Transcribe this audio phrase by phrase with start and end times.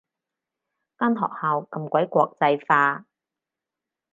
[0.97, 3.05] 間學校咁鬼國際化